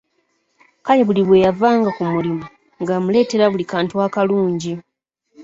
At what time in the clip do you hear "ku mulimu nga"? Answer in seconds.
1.97-2.91